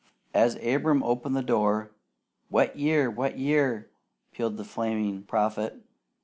[0.33, 1.91] As Abram opened the door,
[2.49, 3.07] "Wet year!
[3.11, 3.91] Wet year!"
[4.31, 5.75] pealed the flaming prophet.